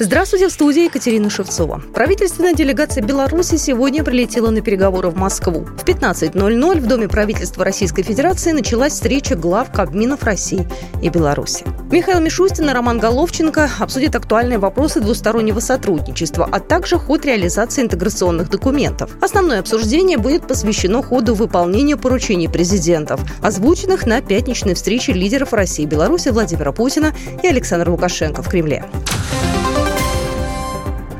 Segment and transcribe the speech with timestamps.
[0.00, 1.82] Здравствуйте, в студии Екатерина Шевцова.
[1.92, 5.64] Правительственная делегация Беларуси сегодня прилетела на переговоры в Москву.
[5.76, 10.68] В 15.00 в Доме правительства Российской Федерации началась встреча глав Кабминов России
[11.02, 11.64] и Беларуси.
[11.90, 18.50] Михаил Мишустин и Роман Головченко обсудят актуальные вопросы двустороннего сотрудничества, а также ход реализации интеграционных
[18.50, 19.10] документов.
[19.20, 25.86] Основное обсуждение будет посвящено ходу выполнения поручений президентов, озвученных на пятничной встрече лидеров России и
[25.86, 27.12] Беларуси Владимира Путина
[27.42, 28.84] и Александра Лукашенко в Кремле.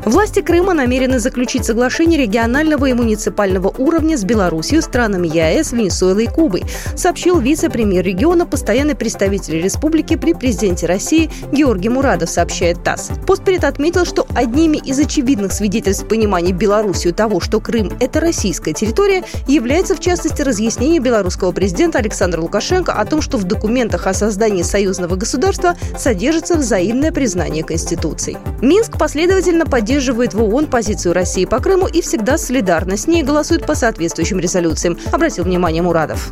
[0.05, 6.29] Власти Крыма намерены заключить соглашение регионального и муниципального уровня с Беларусью, странами ЕАЭС, Венесуэлой и
[6.29, 13.11] Кубой, сообщил вице-премьер региона, постоянный представитель республики при президенте России Георгий Мурадов, сообщает ТАСС.
[13.27, 19.25] Постперед отметил, что одними из очевидных свидетельств понимания Беларусью того, что Крым– это российская территория,
[19.47, 24.63] является в частности разъяснение белорусского президента Александра Лукашенко о том, что в документах о создании
[24.63, 28.39] союзного государства содержится взаимное признание Конституции.
[28.63, 33.23] Минск последовательно поддерживает поддерживает в ООН позицию России по Крыму и всегда солидарно с ней
[33.23, 36.31] голосует по соответствующим резолюциям, обратил внимание Мурадов.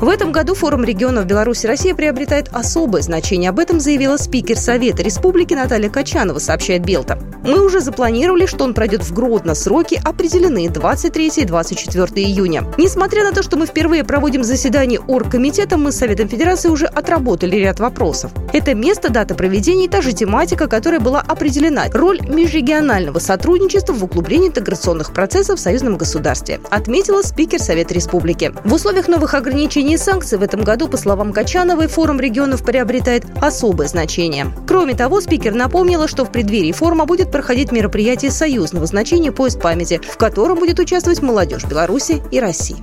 [0.00, 3.50] В этом году форум регионов Беларуси Россия приобретает особое значение.
[3.50, 7.18] Об этом заявила спикер Совета Республики Наталья Качанова, сообщает Белта.
[7.42, 9.54] Мы уже запланировали, что он пройдет в Гродно.
[9.54, 12.64] Сроки определены 23 и 24 июня.
[12.78, 17.56] Несмотря на то, что мы впервые проводим заседание оргкомитета, мы с Советом Федерации уже отработали
[17.56, 18.30] ряд вопросов.
[18.54, 21.88] Это место, дата проведения и та же тематика, которая была определена.
[21.92, 28.54] Роль межрегионального сотрудничества в углублении интеграционных процессов в союзном государстве, отметила спикер Совета Республики.
[28.64, 33.24] В условиях новых ограничений введение санкций в этом году, по словам Качановой, форум регионов приобретает
[33.40, 34.46] особое значение.
[34.66, 40.00] Кроме того, спикер напомнила, что в преддверии форума будет проходить мероприятие союзного значения «Поезд памяти»,
[40.02, 42.76] в котором будет участвовать молодежь Беларуси и России.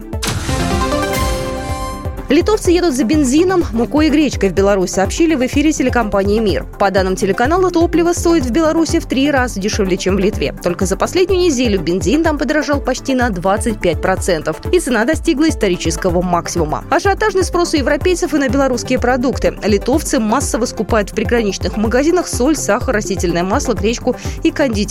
[2.29, 6.65] Литовцы едут за бензином, мукой и гречкой в Беларусь, сообщили в эфире телекомпании «Мир».
[6.77, 10.53] По данным телеканала, топливо стоит в Беларуси в три раза дешевле, чем в Литве.
[10.61, 16.83] Только за последнюю неделю бензин там подорожал почти на 25%, и цена достигла исторического максимума.
[16.89, 19.57] Ажиотажный спрос у европейцев и на белорусские продукты.
[19.63, 24.87] Литовцы массово скупают в приграничных магазинах соль, сахар, растительное масло, гречку и кондитерские